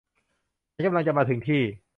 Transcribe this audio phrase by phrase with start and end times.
[0.73, 1.61] ฉันกำลังจะมาถึงที่